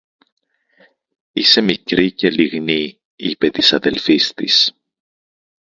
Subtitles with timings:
[1.31, 4.73] Είσαι μικρή και λιγνή, είπε της αδελφής της